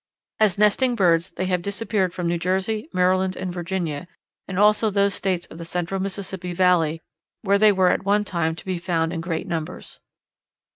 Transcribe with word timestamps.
As 0.39 0.57
nesting 0.57 0.95
birds, 0.95 1.29
they 1.29 1.45
have 1.45 1.61
disappeared 1.61 2.11
from 2.11 2.25
New 2.27 2.39
Jersey, 2.39 2.89
Maryland, 2.91 3.35
and 3.35 3.53
Virginia, 3.53 4.07
and 4.47 4.57
also 4.57 4.89
those 4.89 5.13
States 5.13 5.45
of 5.45 5.59
the 5.59 5.63
central 5.63 6.01
Mississippi 6.01 6.53
Valley 6.53 7.03
where 7.43 7.59
they 7.59 7.71
were 7.71 7.89
at 7.91 8.03
one 8.03 8.23
time 8.25 8.55
to 8.55 8.65
be 8.65 8.79
found 8.79 9.13
in 9.13 9.21
great 9.21 9.45
numbers. 9.45 9.99